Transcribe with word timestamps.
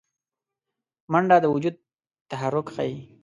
منډه 1.11 1.37
د 1.41 1.45
وجود 1.53 1.75
تحرک 2.31 2.67
ښيي 2.75 2.95